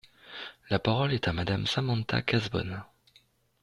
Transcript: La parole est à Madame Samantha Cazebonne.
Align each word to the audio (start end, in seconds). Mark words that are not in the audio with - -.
La 0.71 0.79
parole 0.79 1.13
est 1.13 1.27
à 1.27 1.31
Madame 1.31 1.67
Samantha 1.67 2.23
Cazebonne. 2.23 2.83